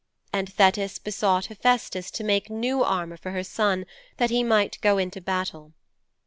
[0.33, 3.85] And Thetis besought Hephaistos to make new armour for her son
[4.17, 5.73] that he might go into the battle.'